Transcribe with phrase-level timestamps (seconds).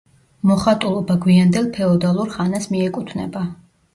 [0.51, 3.45] მოხატულობა გვიანდელ ფეოდალურ ხანას მიეკუთვნება.